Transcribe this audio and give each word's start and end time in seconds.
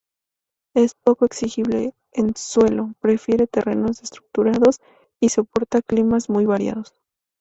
Es 0.73 0.95
poco 0.95 1.25
exigente 1.25 1.93
en 2.11 2.35
suelo, 2.35 2.95
prefiere 3.01 3.45
terrenos 3.45 4.01
estructurados, 4.01 4.79
y 5.19 5.29
soporta 5.29 5.83
climas 5.83 6.27
muy 6.27 6.47
variados. 6.47 6.95